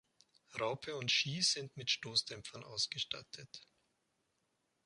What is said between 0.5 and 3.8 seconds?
Raupe und Ski sind mit Stoßdämpfern ausgestattet.